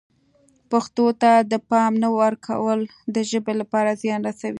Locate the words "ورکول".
2.19-2.79